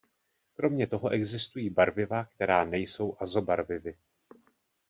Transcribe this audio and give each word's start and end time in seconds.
Kromě 0.53 0.87
toho 0.87 1.09
existují 1.13 1.69
barviva, 1.69 2.25
která 2.25 2.65
nejsou 2.65 3.17
azobarvivy. 3.19 3.97